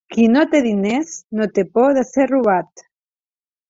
Qui 0.13 0.23
no 0.35 0.45
té 0.53 0.61
diners 0.67 1.13
no 1.41 1.49
té 1.59 1.67
por 1.79 1.95
de 2.01 2.09
ser 2.17 2.29
robat. 2.35 2.89